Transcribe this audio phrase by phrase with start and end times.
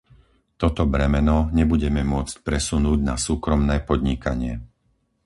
[0.61, 4.53] Toto bremeno nebudeme môcť presunúť na súkromné podnikanie.